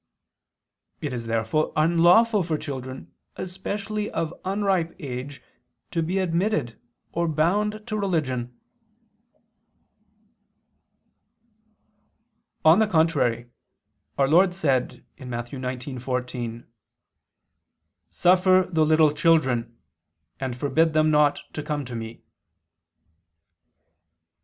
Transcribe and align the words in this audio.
It 0.99 1.13
is 1.13 1.27
therefore 1.27 1.71
unlawful 1.75 2.41
for 2.41 2.57
children, 2.57 3.13
especially 3.35 4.09
of 4.09 4.33
unripe 4.43 4.95
age, 4.97 5.43
to 5.91 6.01
be 6.01 6.17
admitted 6.17 6.81
or 7.11 7.27
bound 7.27 7.85
to 7.85 7.99
religion. 7.99 8.59
On 12.65 12.79
the 12.79 12.87
contrary, 12.87 13.51
our 14.17 14.27
Lord 14.27 14.55
said 14.55 15.05
(Matt. 15.19 15.51
19:14): 15.51 16.65
"Suffer 18.09 18.67
the 18.71 18.83
little 18.83 19.11
children, 19.11 19.77
and 20.39 20.57
forbid 20.57 20.93
them 20.93 21.11
not 21.11 21.41
to 21.53 21.61
come 21.61 21.85
to 21.85 21.95
Me." 21.95 22.23